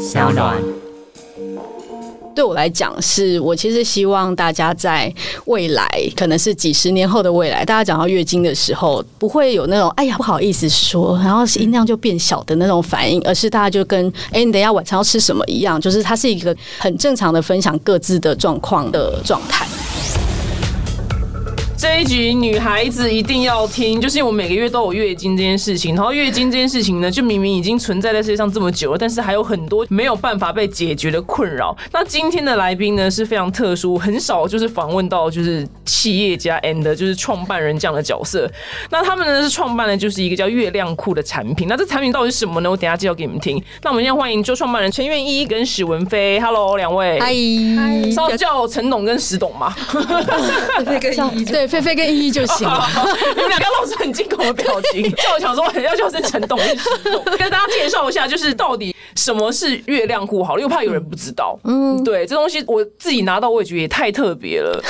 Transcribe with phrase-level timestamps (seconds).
[0.00, 0.56] 小暖。
[2.34, 5.12] 对我来讲，是我其实希望大家在
[5.44, 19.66] 未来，可能是几十年后的未来，大家讲到月经的时候，不会有那种哎呀不好意思说，然后音量就变小的那种反应，而是大家就跟哎你等一下晚上要吃什么一样，就是它是一个很正常的分享各自的状况的状态。
[21.80, 31.74] 这一局女孩子一定要听，就是因为我每个月都有月经这件事情，然后月经这件事情呢，就明明已经存在在世界上这么久了，但是还有很多没有办法被解决的困扰。
[31.90, 38.46] 那今天的来宾呢是非常特殊，很少就是访问到就是企业家 and 就是创办人这样的角色。
[38.90, 41.66] 那他们呢是创办的就是一个叫月亮裤的产品。
[41.66, 42.70] 那这产品到底是什么呢？
[42.70, 43.56] 我等下介绍给你们听。
[43.82, 47.32] 那我们现在欢迎就创办人陈愿一跟史文飞，Hello 两位，嗨，
[48.12, 49.74] 稍微叫陈董跟史董嘛。
[51.50, 51.69] 对。
[51.70, 52.86] 菲菲跟依依就行了，
[53.34, 56.58] 你们两个露出很惊恐的表情， 叫我想说要叫声陈董，
[57.38, 61.56] 跟大家介绍一下，就是到底什么是月亮裤好了，又怕有人不知道。
[61.62, 64.82] 嗯，对，这东西我自己拿到我也觉得也太特别了。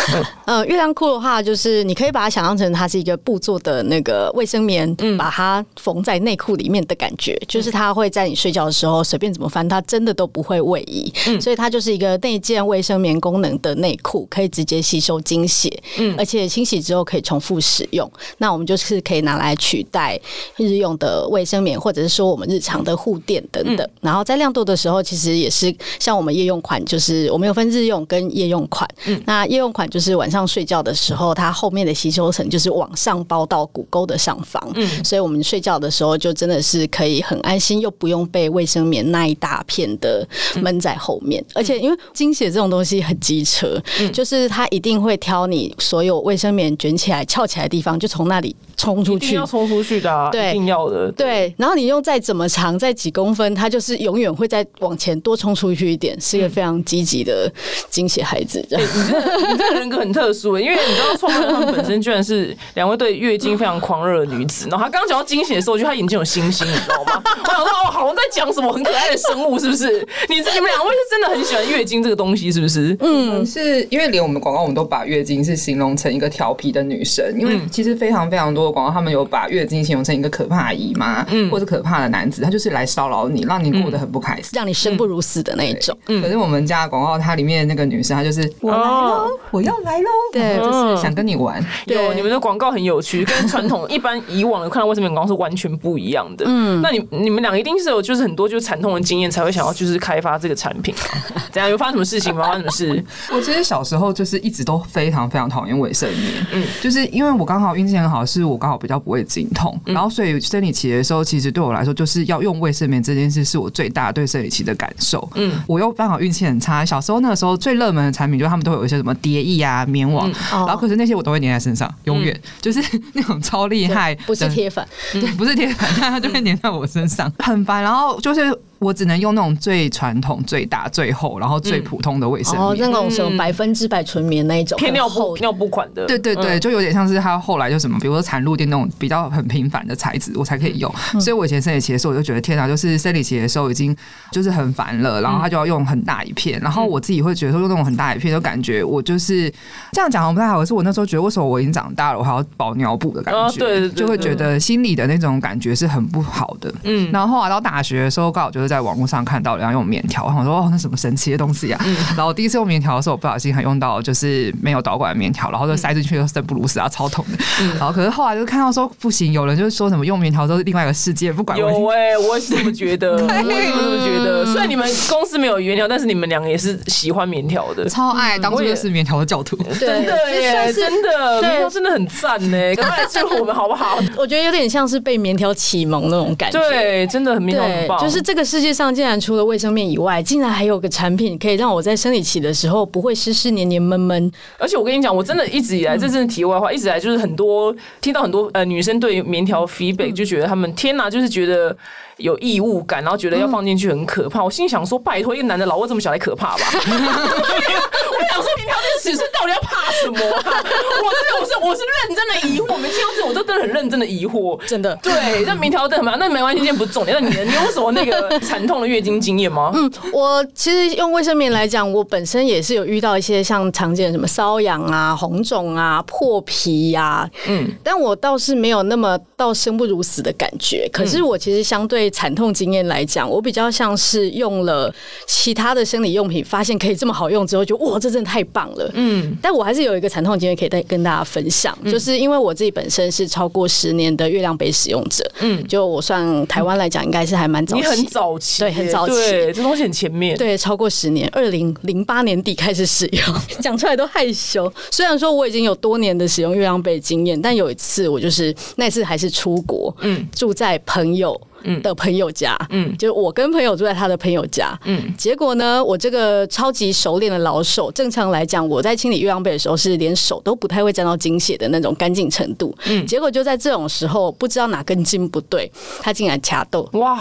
[0.47, 11.13] 嗯， 月亮裤的话，就是你可以把它想象成它是一个布做的那个卫生棉，嗯，把它缝在内裤里面的感觉，就是它会在你睡觉的时候随便怎么翻，它真的都不会位移。
[11.27, 16.65] 嗯，所以它就是一个内件卫生棉功能的内裤，可以直接吸收精血，嗯，而且清。
[16.71, 20.17] 洗之后可以重复使用，那我们就是可以拿来取代
[20.57, 23.91] 日用的卫生棉，或者是说我们日常的护垫等等。
[24.11, 28.89] 然后在亮度的时候，其实也是像我们夜用款，就是我们有分日用跟夜用款。
[29.07, 41.45] 嗯那夜用款就是晚上睡觉的时候，它后面的吸收层就是往上包到骨沟的上方，嗯，所以我们睡觉的时候就真的是可以很安心，又不用被卫生棉那一大片的闷在后面。
[41.55, 43.81] 而且因为精血这种东西很机车，
[44.13, 46.77] 就是它一定会挑你所有卫生棉。
[46.81, 48.57] 卷起来、翘起来的地方，就从那里。
[48.77, 51.13] 冲出去要冲出去的，对，一定要的。
[51.13, 57.51] 对，然后你用再怎么长，再几公分，它就是永远会再往前多冲出去一点，是一个非常积极的
[57.89, 58.59] 惊喜孩子。
[58.71, 64.67] 你这你这人格很特殊，因为你知道创办人他们本身居然是两位对月经非常狂热的女子。
[64.71, 67.23] 然后她刚刚讲到惊喜的时候，我觉得她眼睛有星星，你知道吗？
[67.45, 69.91] 我想说哦，好像在讲什么很可爱的生物，是不是？
[70.29, 72.97] 你你们两位是真的很喜欢月经这个东西，是不是？
[73.01, 85.97] 嗯，是因为连我们广告我们都把月经是形容成一个调皮的女神，因为其实非常非常多的广告，他们有把月经形容成一个可怕的姨妈，嗯，或者可怕的男子，他就是来骚扰你，让你过得很不开心，让你生不如死的那一种。
[86.09, 91.65] 嗯可是我们家广告，它里面那个女生，她就是我来喽，我要来喽，对，就是想跟你玩。
[91.87, 96.45] 有你们的广告很有趣，跟传统一般以往的看到卫生棉广告是完全不一样的。
[96.47, 100.95] 嗯，那你你们两个一定是有就是很多就是惨痛的经验，才会想要就是开发这个产品。
[101.51, 101.69] 怎样？
[101.71, 102.45] 有发生什么事情吗？
[102.45, 103.05] 发生什么事？
[103.33, 115.27] 我其实小时候就是一直都非常非常讨厌卫生棉，嗯，就是因为我刚好运气很好，是我刚好比较不会经痛，然后所以生理期的时候，其实对我来说就是要用卫生棉这件事，是我最大对生理期的感受。
[115.35, 122.81] 嗯，我又刚好运气很差，小时候那个时候最热门的产品，就是他们都会有一些什么蝶翼啊、棉网，然后可是那些我都会粘在身上，永远就是
[123.15, 127.83] 那种超厉害，不是铁粉，对，不是铁粉，但它就会粘在我身上，很烦。
[127.83, 128.41] 然后就是。
[128.81, 136.07] 我只能用那种最传统、最大、最厚，然后最普通的卫生棉，哦，那种什么百分之百纯棉那一种，偏尿布尿布款的。
[136.07, 140.91] 对对对，就有点像是他后来就什么，比如说产褥垫那种比较很平凡的材质，我才可以用。
[141.21, 143.95] 所以我以前生理期的时候，我就觉得天哪，就是生理期的时候已经
[144.33, 149.53] 就是很烦了，然后他就要用很大一片，然后我自己会觉得说用那种很大一片，就感觉我就是
[149.93, 150.59] 这样讲不太好。
[150.59, 153.59] 可是我那时候觉得，为什么我已经长大了，我还要包尿布的感觉？
[153.59, 156.73] 对，就会觉得心里的那种感觉是很不好的。
[156.85, 159.51] 嗯，然后后来到大学的时候，刚好就是在网络上看到。
[159.61, 161.85] 然后用棉条，然后说哦，那什么神奇的东西啊！
[162.17, 167.39] 然后第一次用棉条的时候，我不小心还用到就是没有导管的棉条，然后就塞进去又生不如死啊，超痛的。
[167.79, 174.47] 然后可是后来就看到说不行，有人就是说什么用棉条都是另外一个世界，不管有哎，我也是这么觉得， 我也是这么觉得。
[174.47, 182.57] 虽然你们公司没有棉条，但是你们两个也是喜欢棉条的，超爱，当初也是棉条的教徒，真的耶，真的棉条真的很赞呢。
[182.77, 183.99] 赶快来救我们好不好？
[184.17, 187.99] 我觉得有点像是被棉条启蒙那种感觉，对，真的很棉条很棒。
[187.99, 194.31] 就是这个世界上竟然除了卫生面以外，竟然还有个产品可以让我在生理期的时候不会湿湿黏黏闷闷。
[194.59, 201.75] 而且我跟你讲，我真的一直以来，这真的题外话，一直以来就是很多听到很多呃女生对棉条 feedback 就觉得他们天哪，就是觉得。
[202.21, 204.45] 有异物感，然后觉得要放进去很可怕。
[204.45, 206.65] 我心想说：拜托，一个男的老窝这么小，还可怕吧？
[208.21, 210.19] 我想说，棉条这尺寸到底要怕什么？
[210.21, 212.77] 我真的，我是我是认真的疑惑。
[212.77, 214.59] 每听到这，我都真的很认真的疑惑。
[214.67, 216.19] 真的，对，那明条怎么样？
[216.21, 217.17] 那没关系，今天不是重点。
[217.19, 219.71] 那你你有什么那个惨痛的月经经验吗？
[219.75, 227.29] 嗯，我其实用卫生棉来讲，我本身也是有遇到一些像常见的什么瘙痒啊、红肿啊、破皮呀。
[227.49, 230.89] 嗯，但我倒是没有那么到生不如死的感觉。
[230.93, 232.11] 可是我其实相对。
[232.11, 234.93] 惨痛经验来讲，我比较像是用了
[235.27, 238.91] 其他的生理用品，发现可以这么好用之后，就哇，这真的太棒了。
[238.95, 245.25] 嗯，但我还是有一个惨痛经验可以再跟大家分享，就是因为我自己本身是超过十年的月亮杯使用者。
[245.41, 253.23] 嗯，就我算台湾来讲，应该是还蛮早期，你很早期，对，很早期，对，这东西很前面，对，超过十年，二零零八年底开始使用，
[253.61, 254.73] 讲出来都害羞。
[254.91, 261.41] 虽然说我已经有多年的使用月亮杯经验，但有一次我就是那次还是出国，嗯，住在朋友。
[261.83, 275.71] 的朋友家，嗯，就是我跟朋友住在他的朋友家，嗯，结果呢，我这个超级熟练的老手，正常来讲，我在清理月亮杯的时候是连手都不太会沾到精血的那种干净程度，嗯，结果就在这种时候，不知道哪根筋不对，
[276.01, 277.19] 他竟然掐豆，哇！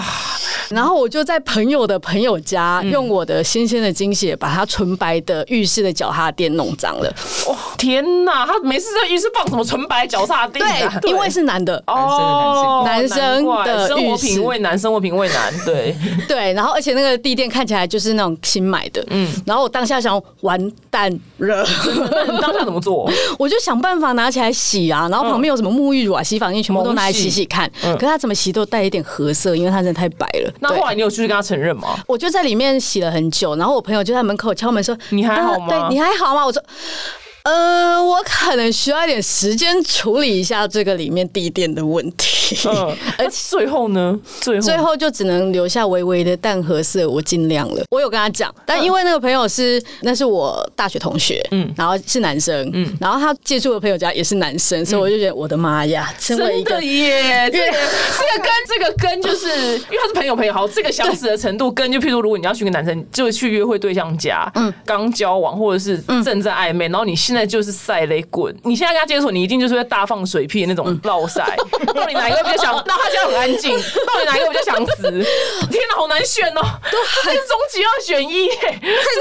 [0.69, 7.13] 然后我就在朋友的朋友家用我的新鲜的精血把他纯白的浴室的脚踏垫弄脏了，
[7.47, 7.56] 哇！
[7.77, 10.63] 天哪，他没事在浴室放什么纯白脚踏垫？
[11.01, 11.81] 对，因为是男的。
[11.88, 15.96] 哦，男生的生活品味男，生活品味男，对
[16.28, 21.66] 对，然后而且那个地垫看起来就是那种新买的，嗯，然后我当下想完蛋了，
[22.31, 23.10] 你当下怎么做？
[23.38, 30.54] 我就想办法拿起来洗啊，然后旁边有什么沐浴乳啊、洗发液，全部都拿来洗洗看，可是他怎么洗都带一点褐色，因为他真的太白了。
[30.60, 31.98] 那后来你有出去跟他承认吗？
[32.08, 35.68] 我就在里面洗了很久，然后我朋友就在门口敲门说：“你还好吗？
[35.70, 36.62] 对你还好吗？”我说。
[37.44, 42.57] 呃，我可能需要一点时间处理一下这个里面地垫的问题。
[42.68, 47.07] 嗯，而 最后呢，最后最后就只能留下微微的淡褐色。
[47.07, 56.51] 我尽量了，我有跟他讲，但因为那个朋友是那是我大学同学，嗯，然后是男生，嗯，然后他借住的朋友家也是男生，所以我就觉得我的妈呀，真的
[56.83, 57.50] 耶！
[57.53, 59.47] 这个这个跟这个跟就是
[59.89, 67.50] 因为他是朋友朋友，好，这个相似的程度跟就譬如如果你要去跟男生就去约会对象家，嗯，刚交往或者是正在暧昧，然后你现在。
[67.50, 68.56] 就是赛雷滚！
[68.64, 71.58] 你现在跟他接触，你一定就是会大放水屁的那种暴晒。
[71.96, 72.74] 到底哪一个比较想？
[72.86, 73.72] 那他家很安静。
[74.06, 75.10] 到底哪一个比较想死？
[75.72, 76.62] 天哪，好难选哦！
[77.24, 78.50] 这是终极二选一。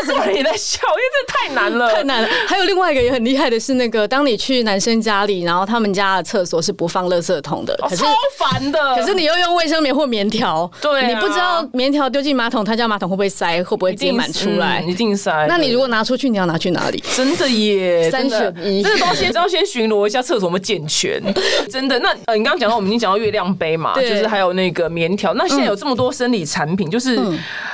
[0.05, 2.29] 这是你在笑，因为这太难了，太难了。
[2.47, 8.07] 还有另外一个也很厉害的是，那个当你去男生家里，然后他们家的厕所是不放垃圾桶的，超
[8.37, 8.97] 烦的。
[8.97, 13.63] 可是你又用卫生棉或棉条，对，你不知道棉条丢进马桶，他家马桶会不会塞？
[13.63, 14.83] 会不会直接满出来？
[14.87, 15.47] 一定塞。
[15.49, 17.03] 那你如果拿出去，你要拿去哪里？
[17.17, 17.98] 真的耶。
[18.11, 21.23] 三选一，这个都先要先巡逻一下厕所有没有健全。
[21.71, 25.35] 真的，那呃，你刚刚讲到我们已经讲到月亮杯嘛，就是还有那个棉条。
[25.35, 27.17] 那现在有这么多生理产品，就是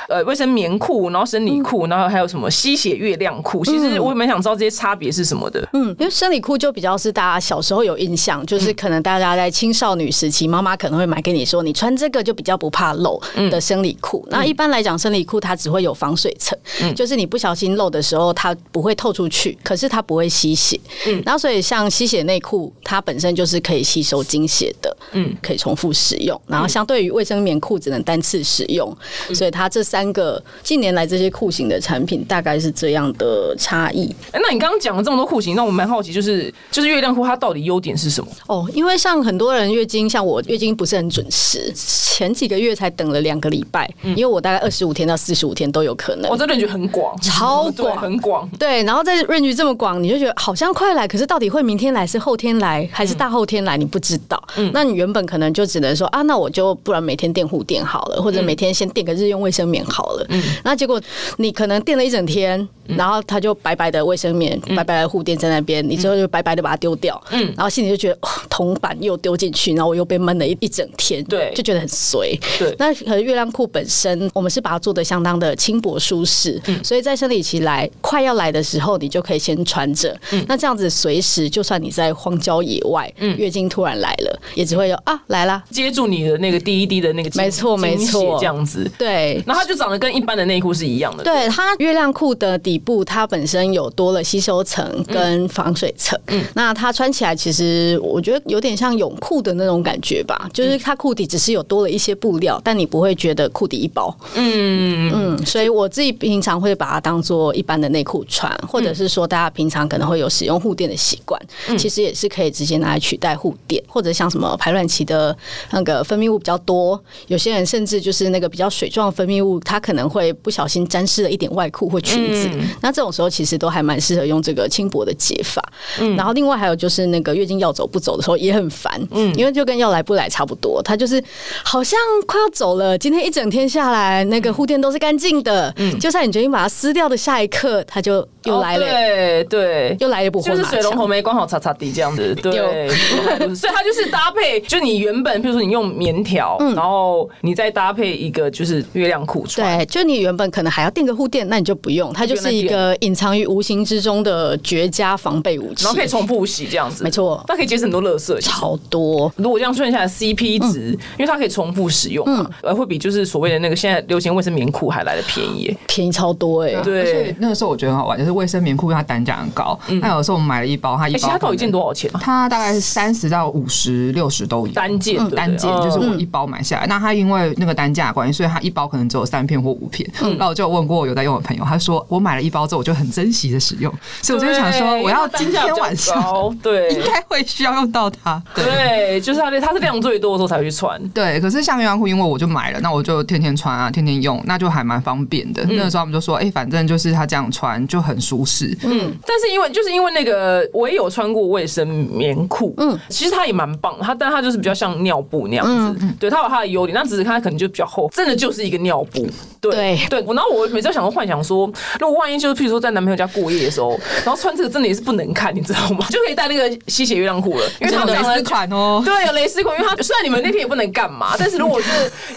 [0.07, 3.63] 呃卫生棉裤，然后生理裤，然后还有什么吸血月亮裤。
[3.65, 5.67] 其实我也蛮想知道这些差别是什么的。
[5.73, 13.19] 嗯，因为生理裤就比较是大家小时候有印象，就是可能大家在青少女时期，妈妈可能会买给你说，你穿这个就比较不怕漏
[13.49, 14.25] 的生理裤。
[14.29, 16.57] 那一般来讲，生理裤它只会有防水层，
[16.95, 20.55] 就是你不小心漏的时候，它不会透出去，可是它不会吸。
[20.55, 26.39] 血，嗯，然后所以像吸血内裤，它本身就是可以吸收精血的，嗯，可以重复使用。
[26.47, 28.91] 然后相对于卫生棉裤只能单次使用，
[29.33, 34.13] 所以它这三个近年来这些裤型的产品大概是这样的差异。
[34.31, 38.31] 哎，那你刚刚讲了这么多裤型，那我蛮好奇，就是就是月亮裤它到底优点是什么？
[38.47, 46.31] 哦，因为像很多人月经，像我月经不是很准时，前几个月才等了两个礼拜，因为我大概二十五天到四十五天都有可能。
[46.31, 48.49] 我这 range 很广，超广，很广。
[48.57, 50.55] 对，然后在 range 这么广，你就觉得好。
[50.55, 53.75] 好像快来，可是到底会明天来是后天来还是大后天来？
[53.75, 54.41] 你不知道。
[54.55, 60.25] 嗯，那你原本可能就只能说啊，那我就不然每天垫护垫好了，或者每天先垫个日用卫生棉好了。
[60.29, 60.99] 嗯，那结果
[61.37, 67.21] 你可能垫了一整天，然后它就白白的卫生棉、白白的护垫在那边，你最后就白白的把它丢掉。
[67.31, 68.17] 嗯，然后心里就觉得
[68.49, 71.21] 铜板又丢进去，然后我又被闷了一一整天。
[71.25, 72.39] 对，就觉得很随。
[72.57, 80.15] 对，那可能月亮裤本身，我们是把它做的相当的轻薄舒适，所以在生理期来快要来的时候，你就可以先穿着。
[80.31, 81.25] 嗯，那这样子随。
[81.25, 91.23] 时，就算你在荒郊野外，嗯，月经突然来了，也只会有啊来了，接住你的那个第一滴的那个，没错没错，这样子，对，那它就长得跟一般的内裤是一样的。
[91.23, 105.11] 对，它月亮裤的底部，它本身有多了吸收层跟防水层，嗯，那它穿起来其实我觉得有点像泳裤的那种感觉吧，就是它裤底只是有多了一些布料，但你不会觉得裤底一包，嗯。
[105.11, 111.15] 嗯，所以我自己平常会把它当做一般的内裤穿，或者是说大家平常可能会有使用护垫的习。
[111.15, 111.41] 习惯
[111.77, 115.35] 其实也是可以直接拿来取代护垫，或者像什么排卵期的
[115.71, 122.49] 那个分泌物比较多，有些人甚至就是那个比较水状分泌物，它可能会不小心沾湿了一点外裤或裙子。
[122.81, 125.63] 那这种时候其实都还蛮适合用这个轻薄的解法。
[125.99, 131.23] 嗯然后另外还有就是那个月经要走不走的时候也很烦，嗯，因为就跟要来不来差不多，它就是
[131.63, 138.27] 好像快要走了，今天一整天下来那个护垫都是干净的，嗯，就算你决定把它撕掉的下一刻，它就。
[138.45, 139.97] 又来了，对对。
[139.99, 142.87] 又来了，不就是水龙头没关好，擦擦地这样子， 对，
[143.55, 159.31] 所以它就是搭配，就你原本，比如说你用棉条，然后你再搭配一个就是月亮裤穿，对，就你原本可能还要垫个护垫，那你就不用，它就是一个隐藏于无形之中的绝佳防备武器，然后可以重复洗这样子，没错，它可以节省很多垃圾，超多。
[159.37, 166.73] 如果这样算下来，CP 值，因为它可以重复使用嘛，而会比就是所谓的那个现在流行卫生棉裤还来的便宜，便宜超多哎。
[166.83, 172.11] 对，那个时候我觉得很好玩，就是卫生棉裤它单价很高，那有时候我们买了一包，它一包它到底件多少钱？
[172.19, 176.87] 它大概是三十到五十、六十都有单件，单件就是我一包买下来。
[176.87, 180.09] 那它因为那个单价关系，所以它一包可能只有三片或五片。
[180.37, 188.41] 那我就问过有在用的朋友，他说我买了一包之后，我就很珍惜的使用，所以我就想说，我要今天晚上对 应该会需要用到它。
[188.53, 191.01] 对，就是它，它是量最多的时候才会去穿。
[191.09, 195.63] 对，可是像月亮裤，因为我就买了，那我就天天穿啊，天天用，那就还蛮方便的。
[195.65, 198.75] 那个时候他们就说，哎，反正就是它这样穿就很舒适。
[198.83, 209.27] 嗯，但是因为就是因为那个我也有穿过卫生棉裤，嗯，其实它也蛮棒，它但它就是比较像尿布那样子，对，它有它的优点，那只是它可能就比较厚，真的就是一个尿布。
[209.61, 211.65] 对对，然后我每次想说幻想说，
[211.99, 216.05] 如果万一就是譬如说在男朋友家过夜的时候， 然后穿这个真的也是不能看，你知道吗？
[216.09, 219.01] 就可以带那个吸血月亮裤了，因为它有蕾丝款哦。
[219.03, 221.89] 对，有蕾丝款，因为它虽然你们那天也不能干嘛， 但是如果是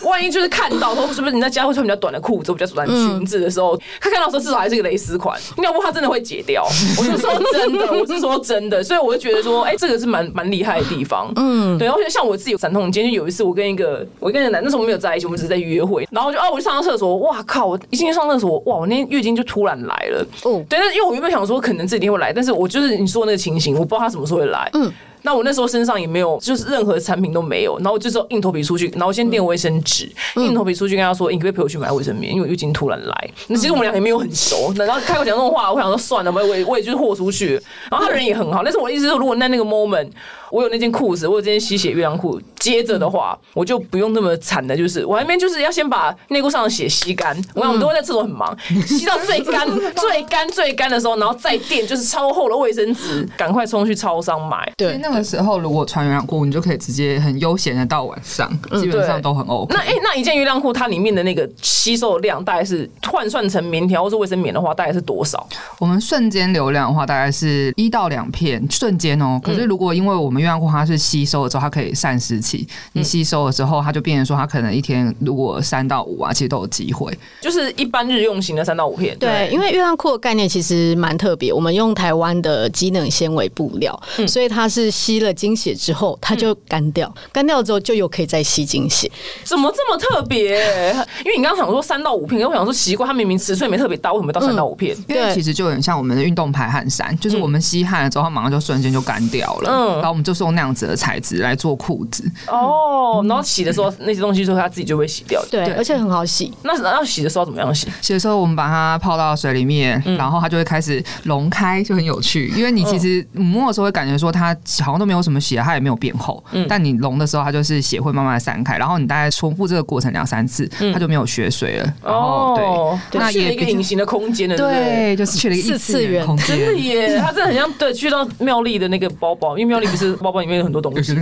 [0.04, 6.64] 万一就是看到，说是不是你在家会穿比较短的裤子，比较短裙子的时候，他看到说至少还是一个蕾丝款，要不他真的会解掉。
[6.64, 11.32] 我是说真的，我是说真的，所以我就觉得说，哎，这个是蛮蛮厉害的地方。
[11.36, 11.86] 嗯，对。
[11.86, 20.26] 然后像我自己有闪痛，今天有一次我跟一个我跟一个男，那时候我们没有在一起，我们只是在约会，然后就啊，我就上厕所，哇靠，我一进去上厕所，哇，我那天月经就突然来了。
[20.44, 24.68] 哦，对，那因为我原本想说可能这几天会来，但是我就是你说那个情形，我不知道他什么时候会来。
[24.74, 24.92] 嗯。
[25.28, 33.30] 那我那时候身上也没有，就是任何产品都没有，然后我就说硬头皮出去，然后先垫卫生纸，硬头皮出去跟他说，你可以陪我去买卫生棉，因为月经突然来。
[33.46, 37.60] 那其实我们俩也没有很熟，然后开口讲这种话，我想说算了，我也我也就是豁出去。
[37.90, 40.08] 然后他人也很好，但是我意思是，如果在那个 moment。
[40.50, 42.40] 我有那件裤子，我有这件吸血月亮裤。
[42.58, 47.34] 接着的话，我就不用那么惨的，就是我那边就是要先把内裤上的血吸干。
[47.54, 54.70] 我想我们都会在厕所很忙，吸到最干、 最干、最干的时候，然后再垫就是超厚的卫生纸，赶快冲去超商买。
[54.76, 58.50] 对，那个时候如果穿月亮裤，你就可以直接很悠闲的到晚上，
[58.80, 59.72] 基本上都很 OK。
[59.74, 65.46] 那哎，那一件月亮裤它里面的那个吸收量大概是换算成棉条或是卫生棉的话，大概是多少？
[65.78, 69.40] 我们瞬间流量的话，大概是一到两片瞬间哦。
[69.42, 72.66] 可是如果因为我们月亮裤它是吸收了之后，它可以散湿气。
[72.92, 77.16] 你吸收了之后，它就变成说，它可能一天如果三到五啊，其实都有机会。
[77.40, 79.16] 就是一般日用型的三到五片。
[79.18, 89.10] 对，因为月亮裤的概念其实蛮特别，我们用台湾的机能纤维布料，所以它是吸了精血之后，它就干掉，干掉之后就又可以再吸精血。
[89.44, 90.58] 怎么这么特别？
[91.24, 94.96] 因为你刚刚想说三到五片，我想说奇怪，它明明尺寸也没特别大，为什么到三到五片？
[95.08, 99.70] 因为其实就有点像我们的运动排汗衫，就是我们吸汗了之后，它马上就瞬间就干掉了。
[99.70, 102.30] 嗯，然后我们就是用那样子的材质来做裤子。
[102.48, 105.42] 哦，然后洗的时候那些东西说它自己就会洗掉。
[105.50, 106.52] 对，而且很好洗。
[106.62, 107.88] 那要洗的时候怎么样洗？
[108.02, 112.48] 洗的时候我们把它泡到水里面，然后它就会开始溶开，就很有趣。
[112.48, 116.44] 因为你其实摸的时候会感觉说它好像都没有什么血，它也没有变厚。
[116.52, 121.94] 嗯，但你溶的时候，它就是血会慢慢散开，然后你大概重复这个过程两三次，它就没有血水了。
[122.02, 124.54] 哦，对，那也一个隐形的空间的。
[124.54, 126.58] 对，就是去了一个次元空间。
[126.58, 131.14] 真的耶，它真的很像对，去到妙丽的那个包包，因为妙丽不是包包里面有很多东西，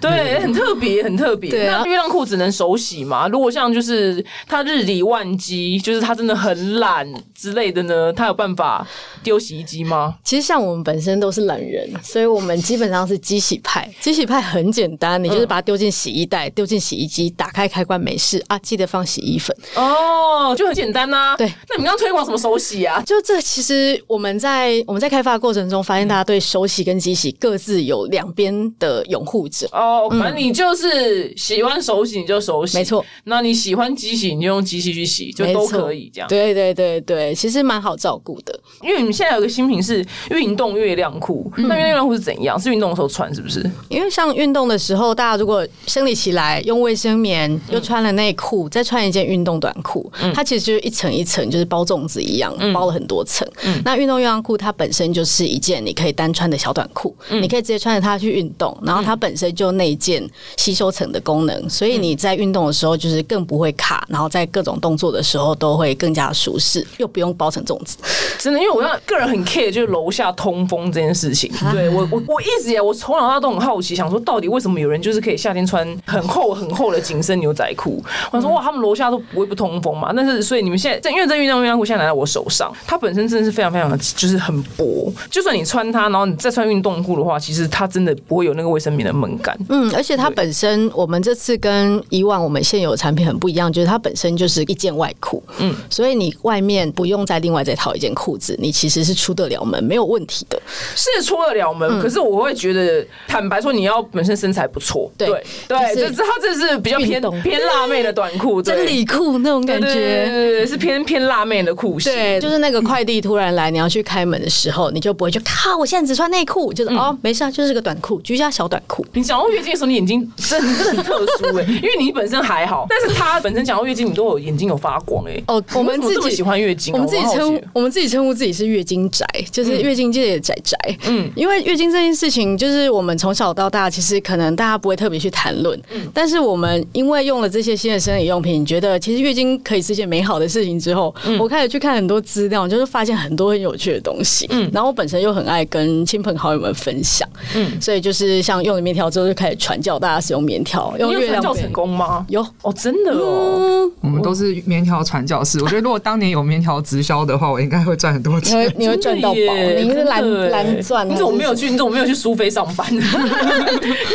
[0.00, 1.50] 对，很特别，很特别。
[1.70, 3.28] 那月亮裤只能手洗嘛？
[3.28, 8.86] 如果像就是他日理万机，就是他真的很懒之类的呢，他有办法
[9.22, 10.14] 丢洗衣机吗？
[10.24, 13.88] 其实像我们本身都是懒人，所以我们基本上是机洗派。
[14.00, 21.34] 机洗派很简单，你就是把它丢进洗衣袋，丢进洗衣机，打开开关没事啊，记得放洗衣粉哦，就很简单呐。
[21.36, 23.02] 对，那你们刚推广什么手洗啊？
[23.06, 30.08] 就这其实我们在我们在开发过程中发现，大家对手洗跟机洗各自有两边的拥护者哦。
[30.10, 33.04] 反正你就是喜欢手洗你就手洗，没错。
[33.24, 36.28] 那你喜欢机洗你就用机器去洗，就都可以这样。
[36.28, 38.58] 对对对对，其实蛮好照顾的。
[38.82, 42.58] 因为你们现在有个新品是运动月亮裤，那月亮裤是怎样？
[42.60, 43.68] 是运动的时候穿是不是？
[43.88, 53.46] 因为像运动的时候，大家如果生理起来用卫生棉，又穿了内裤，再穿一件运动短裤，它其实就是一层一层，就是包粽子一样，包了很多层。
[53.84, 58.11] 那运动月亮裤它本身就是一件你可以单穿的小短裤，你可以直接穿着它。
[58.12, 60.22] 它去运动，然后它本身就内建
[60.56, 67.96] 吸收层的功能，所以你在运动的时候就是更不会卡，然后在各种动作的时候都会更加舒适，又不用包成粽子。
[68.38, 71.50] 真的，因为我要个人很 care 就是楼下通风这件事情。
[71.72, 78.02] 对我我我一直也我从小到大都很好奇，想说到底为什么有人就是可以夏天穿很厚很厚的紧身牛仔裤？
[78.30, 80.12] 我想说哇，他们楼下都不会不通风嘛？
[80.14, 89.58] 但是所以你们现在在因为这运动运动裤现在拿在我手上，它本身真的是非常非常的就是很薄，就算你穿它，然后你再穿运动裤的话，其实它真的不会有那个卫生棉的门感。
[89.68, 100.60] 嗯，而且它本身我们这次跟以往我们现有的产品很不一样，就是它本身就是一件外裤，嗯，所以你外面不用再另外再套一件裤子，你其实是出得了门没有问题的。
[100.94, 105.28] 是出得了门，可是我会觉得，坦白说，你要本身身材不错，对。
[105.68, 109.86] 对，就是这这它这是比较偏偏辣妹的短裤，真理裤那种感觉。
[109.86, 110.30] 对对觉。
[110.30, 112.12] 对对，是偏偏辣妹的裤型。
[112.12, 119.04] 对，就是那个快递突然来，你要去开门的时候，你就不会就靠，我现在只穿内裤，就是、哦，没事啊，就是个短裤，居家小短裤。
[119.12, 130.78] 你讲到月经的时候，你眼睛真的很特殊哎、 因为你本身还好，但是他本身讲到月经，你都有眼睛有发光哎、哦，我们自己喜欢月经啊、我们自己称我们自己称呼自己是月经宅，就是月经界的宅宅。
[131.06, 135.78] 嗯，因为月经这件事情，就是我们从小到大，其实可能大家不会特别去谈论。
[135.92, 144.46] 嗯，但是我们因为用了这些新的生理用品，觉得其实月经可以是件美好的事情之后，我开始去看很多资料，就是发现很多很有趣的东西。
[144.50, 147.28] 嗯，然后我本身又很爱跟亲朋好友们分享。
[147.54, 152.24] 嗯，所以就是像用了棉条之后，就开始传教大家使用棉条，用你有月亮棉传教成功吗？
[152.28, 152.46] 有。
[152.62, 153.90] 哦，真的哦。
[154.00, 155.62] 我们都是棉条传教士。
[155.62, 158.72] 我觉得如果当年有棉条直销的话，我应该会赚很多钱。
[158.76, 161.08] 你会赚到宝，你是蓝蓝钻。
[161.08, 161.70] 你怎么没有去？
[161.70, 162.86] 你怎么没有去苏菲上班？
[162.92, 163.00] 你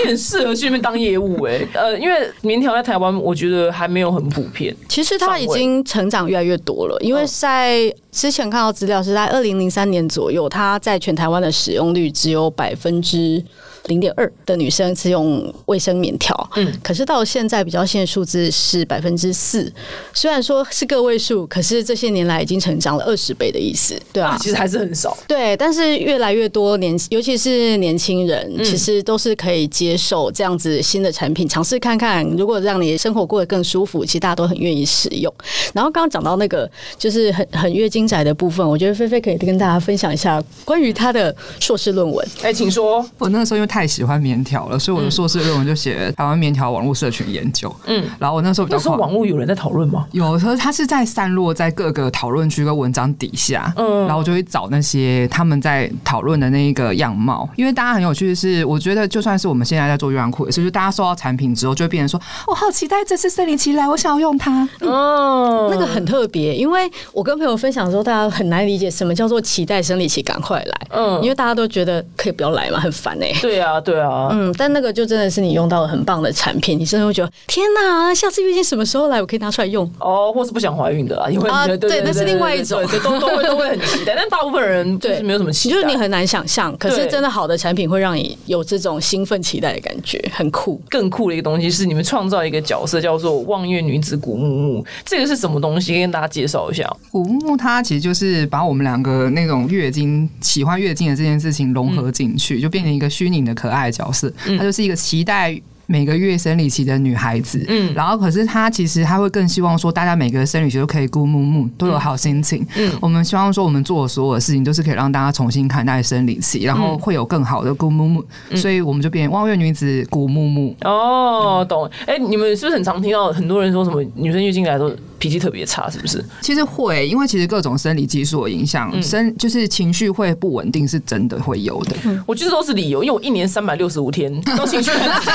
[0.05, 1.65] 很适合去那边当业务哎。
[1.73, 4.75] 呃，因为棉条在台湾，我觉得还没有很普遍。
[4.87, 13.43] 其实它已经成长越来越多了，因为在之前看到资料是在二零零三年左右，它在全台湾的使用率只有百分之
[13.87, 19.71] 零点二的女生是用卫生棉条，嗯，可是到现在比较现数字是百分之四，
[20.13, 25.17] 虽然说是个位数，可是这些年来已经成长了二十倍的意思，对啊，其实还是很少。
[25.27, 32.25] 对，但是越来越多年，尤其是年轻人，其实都是可以接受这样子新的产品，尝试看看。
[32.37, 35.33] 如果让你生活过得更舒服，其实大家都很愿意使用。
[35.73, 42.27] 然后刚刚讲到那个就是很很月经宅的部分，我觉得菲菲可以跟大家分享一下关于她的硕士论文。
[42.41, 43.05] 哎，请说。
[43.17, 47.73] 我那个时候因为太喜欢棉条了，所以我的硕士论文就写台湾棉条网络社群研究。
[47.85, 50.07] 嗯，然后我那时候比较那时候网络有人在讨论吗？
[50.11, 64.67] 有，可是它是在散落在各个讨论区跟文章底下，嗯，然后我就会找那些他们在讨论的那一个样貌，因为大家很有趣的是，我觉得就算是我们现在在做月亮裤，也是，就大家收到产品之后，就会变成说，我好期待这次生理期来，我想要用它。
[64.81, 71.17] 哦，那个很特别，因为我跟朋友分享的时候，大家很难理解什么叫做期待生理期赶快来，嗯。
[71.21, 74.29] 因为大家都觉得可以不要来嘛，很烦哎、对啊，对啊。
[74.31, 79.89] 嗯，但那个就真的是你用到了很棒的产品，你真的会觉得天哪，下次月经什么时候来，我可以拿出来用。
[79.99, 90.81] 哦，或是不想怀孕的啊，因为啊对对那是另外一种对，对都都会都会很期待， 但大部分人就是没有什么期待，就是你很难想象，可是真的好的产品会让你有这种兴奋期待的感觉，很酷。
[90.89, 95.97] 更酷的一个东西是你们创造一个角色叫做望月女子古木木，这个是什么东西？
[95.99, 96.87] 跟大家介绍一下。
[97.11, 104.31] 古木它其实就是把我们两个那种月经喜欢月经的这件事情融合进去，就变成一个虚拟的可爱的角色。
[104.57, 105.59] 她就是一个期待。
[105.89, 112.67] 每个月生理期的女孩子，嗯，然后可是她其实她会更希望说，大家每个生理期都可以顾木木，都有好心情。
[112.75, 118.21] 嗯，我们希望说，我们做的所有的事情都是可以让大家重新看待生理期，然后会有更好的顾木木，
[118.53, 120.75] 所以我们就变望月女子古木木。
[120.81, 121.89] 哦，懂。
[122.05, 125.89] 哎、你们是不是很常听到很多人说什么女生月经来都脾气特别差？
[125.89, 126.23] 是不是？
[126.41, 131.95] 其实会，因为其实各种生理激素的影响，生就是情绪会不稳定，是真的会有的。
[132.25, 135.31] 我觉得都是理由，因为我一年三百六十五天都情绪很差，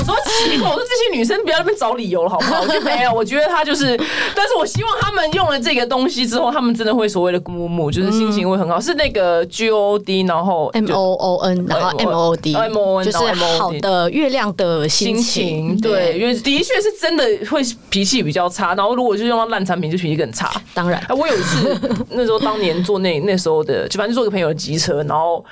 [0.00, 2.62] 想说奇怪，我说这些女生不要在那边找理由了，好不好？
[2.62, 3.96] 我就没有，我觉得她就是，
[4.34, 13.18] 但是我希望他们用了这个东西之后，他们真的会所谓的木木，就是心情会很好，是那个 G O D，然后 M 就 O O N，然后 M O O D，M O N，就是
[13.58, 20.50] 好的月亮的心心情，对，因为的确是真的会脾气比较差，然后如果就是用到烂产品，就脾气更差。
[20.72, 25.44] 当然哎，我有一次那时候当年坐那那时候的，就反正就坐个朋友的机车，然后。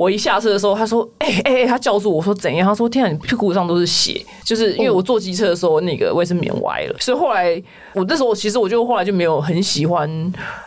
[0.00, 10.08] 我一下车的时候，他说：“哎哎哎！”他叫住我我说：“怎样？”他说：“天啊，你屁股上都是血，就是因为我坐机车的时候那个卫生棉歪了，所以后来我那时候其实我就后来就没有很喜欢，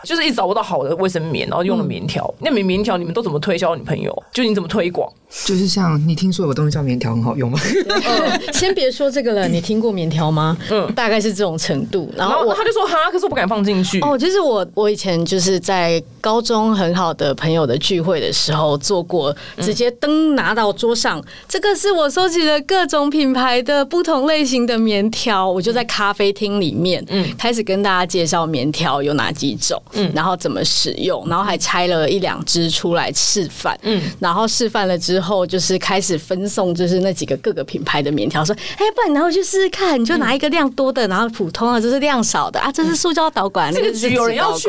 [0.02, 2.32] 就是一直找不到好的卫生棉，然后用了棉条。
[2.40, 4.22] 那棉棉条你们都怎么推销女朋友？
[4.32, 5.10] 就你怎么推广？
[5.44, 7.58] 就是像你听说有个东西叫棉条很好用吗？
[8.52, 10.56] 先别说这个了，你听过棉条吗？
[10.70, 12.08] 嗯，大概是这种程度。
[12.16, 13.98] 然后我然后他就说哈，可是我不敢放进去。
[14.00, 44.68] 哦，就是我我以前就是在高中很好的朋友的聚会的时候做过，直接灯拿到桌上，这个是我收集了各种品牌的不同类型的棉条，我就在咖啡厅里面，嗯，开始跟大家介绍棉条有哪几种，嗯，然后怎么使用，然后还拆了一两只出来示范，嗯，然后示范了之后，就是开始分送，就是那几个各个品牌的棉条，说，哎，不然你拿回去试试看，你就拿一个量多的，然后普通的，这是量少的啊，这是塑胶导管，这个局有人要去。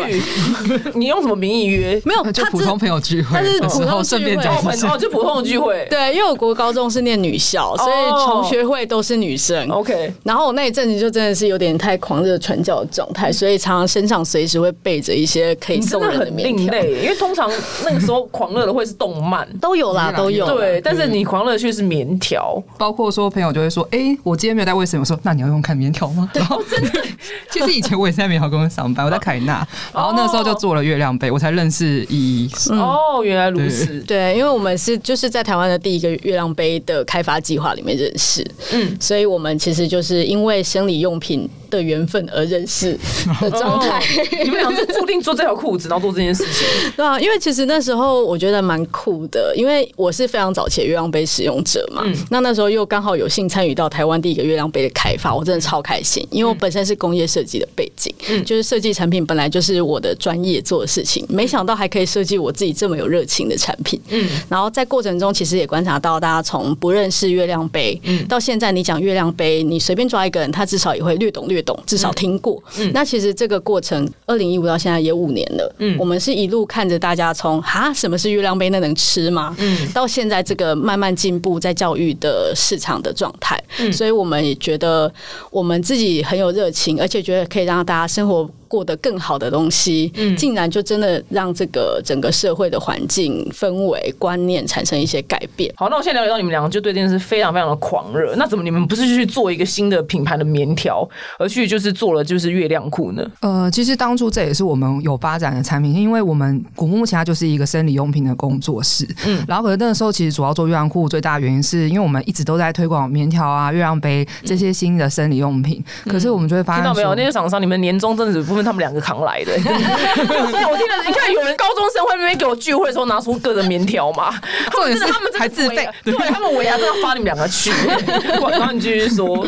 [0.96, 2.00] 你用什么名义约？
[2.06, 3.30] 没有，就普通朋友聚会。
[3.34, 4.56] 但是普通聚会顺便讲。
[4.56, 5.86] 哦就普通的聚会。
[5.90, 9.68] 对，因为我国高中是念女校，所以同学会都是女生。
[9.70, 17.50] OK，然后我那一阵子就真的是有点太狂热传教的状态，所以常常身上随时会备着一些可以送人的另类，因为通常
[17.84, 20.46] 那个时候狂热的会是动漫，都有啦，都有。
[20.56, 22.62] 对，但是你狂热的却是棉条。
[22.78, 26.30] 包括说朋友就会说，哎、我今天没有带卫生棉，我说那你要用看棉条吗？
[26.34, 27.02] 然后真的，
[27.50, 32.50] 其实以前我也是在棉条公司上班，我在凯纳，然后那时候就做了月亮杯，我才认识依依。
[32.72, 34.00] 哦，原来如此。
[34.02, 42.98] 对，因为我们是就是在台湾的第一个月亮杯的开发计划里面认识，嗯，所以我们其实就是因为生理用品的缘分而认识
[43.42, 44.02] 的状态。
[44.44, 46.68] 你们俩是注定做这条裤子，然后做这件事情。
[46.96, 52.04] 对啊，因为其实那时候我觉得蛮酷的，因为我是非常早期的月亮杯使用者嘛。
[52.30, 64.00] 那那时候又刚好有幸参与到台湾第一个月亮杯的开发，我真的超开心，因为我本身是工业设计的背景，嗯就是设计产品本来就是我的专业做的事情，没想到还可以设计我自己这么有热情的产品。
[64.10, 72.62] 嗯，然后在过程中其实也观察到，大家从不认识月亮杯，嗯到现在你讲月亮杯，你随便抓一个人，他至少也会略懂略懂，至少听过。
[72.78, 79.56] 嗯那其实这个过程，二零一五到现在也五年了，嗯，我们是一路看着大家从哈什么是月亮杯，那能吃吗？
[79.60, 85.12] 嗯，到现在这个慢慢进步在教育的市场的状态，嗯所以我们也觉得
[85.50, 88.50] 我们自己很有热情，而且觉得可以让大家生活。
[88.68, 95.74] 过得更好的东西，嗯竟然就真的让这个整个社会的环境氛围观念产生一些改变。
[95.76, 98.36] 好，那我现在了解到你们两个就对这件事非常非常的狂热。
[98.36, 101.08] 那怎么你们不是去做一个新的品牌的棉条，
[101.40, 103.26] 而去就是做了就是月亮裤呢？
[103.42, 117.16] 呃，其实当初这也是我们有发展的产品，因为我们古木其它就是一个生理用品的工作室，嗯，然后可是那个时候其实主要做月亮裤最大的原因是因为我们一直都在推广棉条啊、月亮杯这些新的生理用品，可是我们就会发现听到没有？
[117.16, 119.52] 那些厂商，你们年终增值部分他们两个扛来的。
[119.60, 124.34] 所以我听了，你看有人高中生会那边给我聚会的时候拿出各的棉条嘛，
[124.72, 127.72] 重点是他们这个还自费对他们尾牙都要发你们两个去。
[128.56, 129.46] 然后你继续说，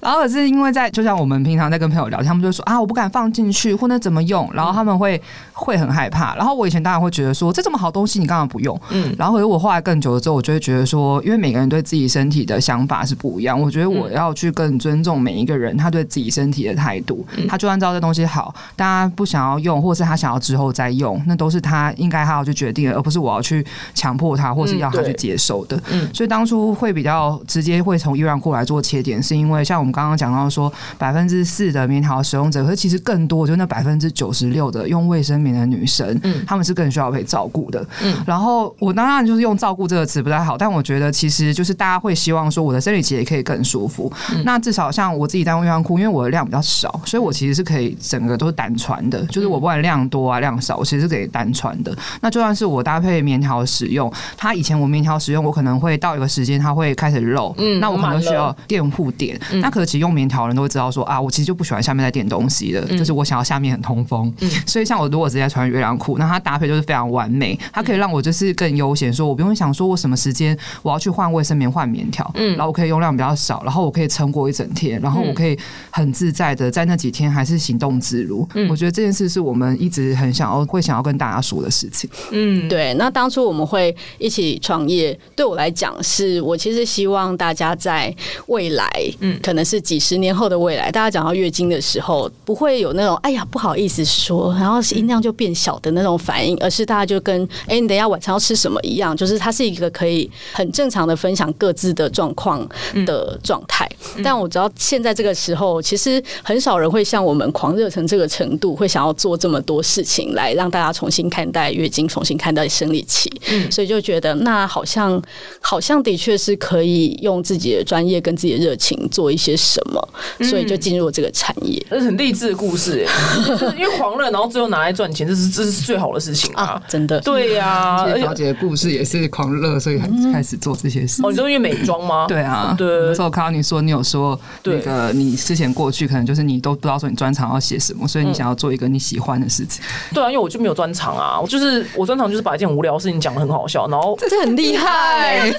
[0.00, 5.20] 然后可是因为在就像我们平常在跟朋友聊天，他们就说啊，我不敢放进去，或者怎么用，然后他们会
[5.52, 6.36] 会很害怕。
[6.36, 8.80] 然后我以前当然会觉得说，这这么好东西你干嘛不用？
[8.90, 17.26] 嗯，然后可是我后来更久了之后，我就会觉得说，因为每个人对自己身体的想法是不一样，我觉得我要去更尊重每一个人他对自己身体的态度。
[17.48, 25.80] 他就算知道这东西好，大家不想要用，或是他想要之后再用，那都是他应该他要去决定的，而不是我要去强迫他，或是要他去接受的。
[25.90, 37.86] 嗯所以当初会比较直接会从医院裤来做切点，是因为像我们刚刚讲到说百分之四的棉条使用者，可是其实更多就那百分之九十六的用卫生棉的女生，嗯，她们是更需要被照顾的。
[38.02, 44.12] 嗯，然后我当然就是用照顾这个词不太好，但我觉得其实就是大家会希望说我的生理期也可以更舒服。
[44.44, 51.96] 那至少像我自己在用月亮裤，因为我的量比较少，所以我其实是可以整个都是单穿的，就是我不管量多啊量少，我其实是可以单穿的。
[52.20, 59.40] 那就算是我搭配棉条使用，它以前我棉条使用，我可能会到一个时间它会开始漏，嗯那我可能需要垫护垫。
[59.60, 64.32] 那可是其实用棉条的人都会知道说啊，我其实就不喜欢下面再垫东西的，就是我想要下面很通风。
[64.40, 64.50] 嗯。
[64.66, 72.56] 所以像我如果直接穿月亮裤，那它搭配就是非常完美，它可以让我就是更悠闲，说我不用想说我什么时间我要去换卫生棉、换棉条，嗯。
[72.56, 75.56] 然后我可以用量比较少，然后我可以撑过一整天，然后我可以
[75.90, 78.48] 很自在的在那几天还是行动自如。
[78.68, 82.08] 我觉得这件事是我们一直很想要会想要跟大家说的事情。
[82.30, 88.14] 嗯，对，那当初我们会一起创业，对我来讲，是我其实希望大家在
[88.46, 88.88] 未来，
[89.20, 102.66] 嗯，可能是几十年后的未来，大家讲到月经的时候，不会有那种哎呀不好意思说，然后音量就变小的那种反应，而是大家就跟哎、你等一下晚餐要吃什么一样，就是它是一个可以很正常的分享各自的状况
[103.04, 103.88] 的状态。
[104.22, 115.20] 但我知道现在这个时候，其实很少人会像我们狂热成这个程度，会想要做这么多事情来让大家重新看待月经，重新看待生理期，嗯，所以就觉得那好像
[115.60, 120.08] 好像的确是可以用自己的专业跟自己的热情做一些什么，
[120.44, 121.84] 所以就进入这个产业。
[121.90, 126.80] 这是很励志的故事哎， 就是因为狂热，然后最后拿来赚钱，这是这是最好的事情啊！
[126.88, 129.98] 真的，对呀，而且小姐的故事也是狂热，所以
[130.32, 131.22] 开始做这些事。
[131.24, 132.26] 哦，你说因为美妆吗？
[132.28, 132.86] 对啊，对。
[133.06, 139.82] 那时候看到你说你有说那个你之前过去可能就是你都不知道说你专长要写什么，所以你想要做一个你喜欢的事情。
[140.14, 145.50] 对啊，因为我就没有专长啊，我就是我专长就是把一件无聊的事情讲的很好笑，然后这是很厉害，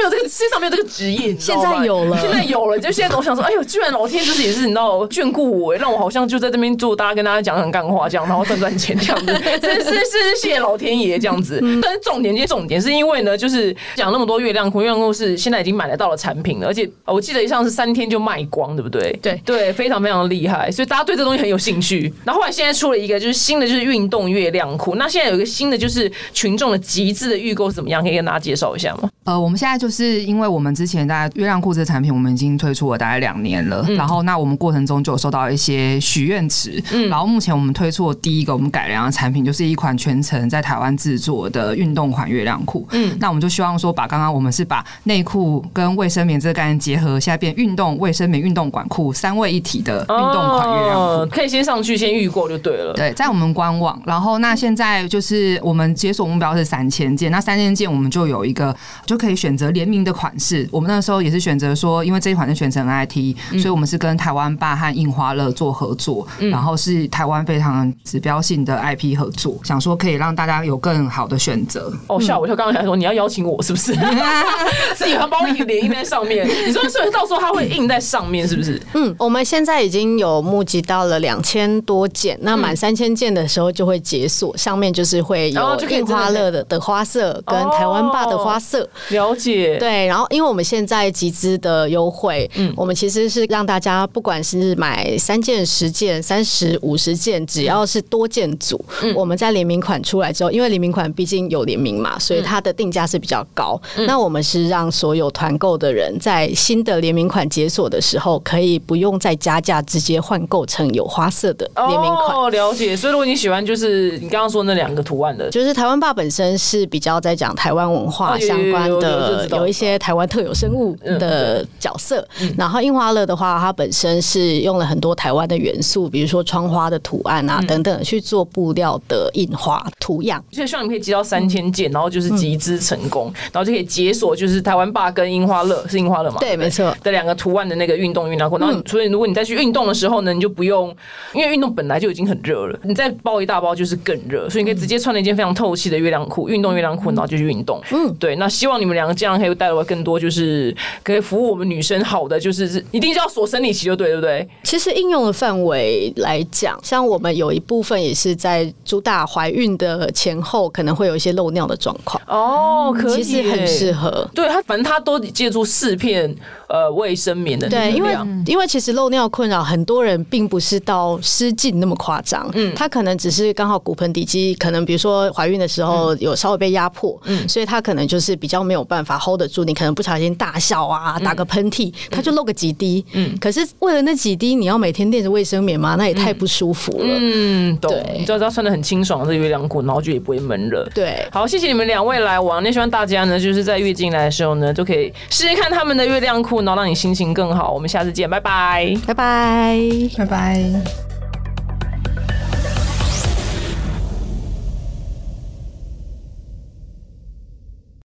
[0.00, 9.26] 没有这个世界上没有这个职业，现在有了，现在有了，就现在我想说，哎呦，居然老天就是也是你知道眷顾我，让我好像就在这边做，大家跟大家讲讲干话这样，然后赚赚钱这样子，
[9.60, 11.60] 真是是谢谢老天爷这样子。
[11.82, 19.16] 但是重点，今天重点是因为呢，就是讲那么多月亮裤，月亮裤是现在已经买得到的产品了，而且我记得上是三天就卖光，对不对？
[19.22, 22.12] 对对，非常非常的厉害，所以大家对这东西很有兴趣。
[22.24, 24.94] 然后后来现在出了一个就是新的，就是运动月亮裤。
[24.96, 28.00] 那现在有一个新的，就是群众的极致的预购是怎么样？
[28.00, 29.10] 可以跟大家介绍一下吗？
[29.24, 33.84] 呃，我们现在就是因为我们之前大概月亮裤这个产品，我们已经推出了大概两年了。
[33.90, 36.82] 然后那我们过程中就有收到一些许愿池。
[36.90, 42.88] 嗯，然后目前我们推出的第一个我们改良的产品，就是一款全程在台湾制作的运动款月亮裤。
[42.92, 52.94] 嗯，那我们就希望说，把刚刚我们是把内裤跟卫生棉这个概念结合，现在变运动卫生棉、运动管裤三位一体的运动款月亮裤，可以先上去先预购就对了。
[52.94, 54.00] 对，在我们官网。
[54.06, 58.74] 然后那现在就是我们解锁目标是三千件，那三千件我们就有一个。
[59.10, 60.68] 就可以选择联名的款式。
[60.70, 71.92] 我们那时候也是选择说，因为这一款是全程 IT，所以我们是跟台湾爸和印花乐做合作，然后是台湾非常指标性的 IP 合作，想说可以让大家有更好的选择。
[72.06, 72.46] 哦，吓我！
[72.46, 73.92] 就刚刚想说你要邀请我是不是？
[74.94, 78.80] 自己还包你脸印在上面， 你说是到时候它会印在上面是不是？
[78.94, 88.88] 嗯，我们现在已经有募集到了两千多件，那满三千件的时候就会解锁，上面就是会有印花乐的的花色跟台湾爸的花色。
[89.08, 98.82] 了解，对，然后因为我们现在集资的优惠，嗯，我们其实是让大家不管是买三件、十件、三十五十件，只要是多件组，
[99.14, 103.80] 我们在联名款出来之后，因为联名款毕竟有联名嘛，所以它的定价是比较高。
[104.06, 112.36] 那我们是让所有团购的人在新的联名款解锁的时候，可以不用再加价，直接换购成有花色的联名款。
[112.36, 112.96] 哦，了解。
[112.96, 118.89] 所以如果你喜欢，就是你刚刚说那两个图案的，就是台湾爸本身是比较在讲台湾文化相关。
[118.98, 122.26] 的有一些台湾特有生物的角色，
[122.56, 130.42] 然后印花乐的话，它本身是用了很多台湾的元素，比如说窗花的图案啊等等，去做布料的印花图样。
[130.50, 136.38] 所以希望你可以集到三千件，然后就是集资成功，然后就可以解锁就是台湾霸跟樱花乐是樱花乐嘛？
[136.40, 138.56] 对，没错的两个图案的那个运动运动裤。
[138.56, 140.94] 然后所以如果你再去运动的时候呢，你就不用，
[141.34, 147.80] 因为运动本来就已经很热了，你再包一大包就是更热，所以你可以直接穿了一件非常透气的月亮裤，运动月亮裤，然后就去运动。
[147.92, 148.36] 嗯，对。
[148.36, 154.48] 那希望你们两个这样可以带来更多，就是可以服务我们女生好的，就是一定要锁生理期就对，对不对？
[154.64, 162.20] 其实应用的范围来讲，像我们有一部分也是在主打怀孕的前后，可能会有一些漏尿的状况。
[162.26, 164.28] 哦，可以，其实很适合。
[164.34, 166.34] 对它，反正它都借助四片
[166.68, 168.16] 呃卫生棉的对，因为
[168.46, 172.48] 因为其实漏尿困扰很多人，并不是到失禁那么夸张。
[172.54, 179.64] 嗯，它可能只是刚好骨盆底肌，可能比如说怀孕的时候有稍微被压迫，嗯，所以它可能就是比较没有办法 hold 得住。
[179.64, 183.04] 你可能不小心大笑啊，打个喷嚏，它就漏个几滴。
[183.14, 185.96] 嗯，可是为了那几滴，你要每天垫着卫生棉吗？
[185.98, 187.08] 那也太不舒服了。
[187.08, 187.92] 嗯，懂。
[188.14, 190.88] 你知道，它穿的很清爽这月亮裤，然后就也不会闷热。
[190.94, 192.62] 对，好，谢谢你们两位来玩。
[192.62, 197.72] 那希望大家呢，就是在月经来的时候呢，都可以试试看他们的月亮裤，然后让你心情更好。
[197.72, 199.80] 我们下次见，拜拜，拜拜，
[200.16, 201.09] 拜拜。